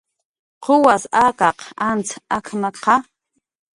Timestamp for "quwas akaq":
0.63-1.57